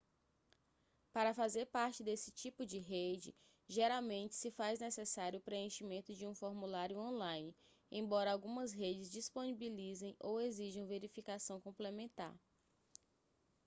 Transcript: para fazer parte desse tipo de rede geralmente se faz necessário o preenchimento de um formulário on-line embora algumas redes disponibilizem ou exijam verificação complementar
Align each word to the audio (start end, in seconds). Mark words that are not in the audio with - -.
para 1.13 1.31
fazer 1.31 1.67
parte 1.67 2.03
desse 2.03 2.31
tipo 2.31 2.65
de 2.65 2.79
rede 2.79 3.35
geralmente 3.67 4.33
se 4.33 4.49
faz 4.49 4.79
necessário 4.79 5.37
o 5.37 5.41
preenchimento 5.43 6.11
de 6.11 6.25
um 6.25 6.33
formulário 6.33 6.97
on-line 6.97 7.55
embora 7.91 8.31
algumas 8.31 8.73
redes 8.73 9.11
disponibilizem 9.11 10.15
ou 10.19 10.41
exijam 10.41 10.87
verificação 10.87 11.61
complementar 11.61 12.35